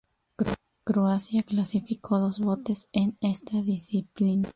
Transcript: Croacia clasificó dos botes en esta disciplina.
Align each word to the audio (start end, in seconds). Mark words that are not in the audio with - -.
Croacia 0.83 1.43
clasificó 1.43 2.17
dos 2.17 2.39
botes 2.39 2.89
en 2.91 3.17
esta 3.21 3.61
disciplina. 3.61 4.49